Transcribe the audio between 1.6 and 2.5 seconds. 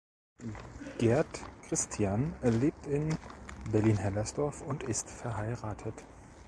Christian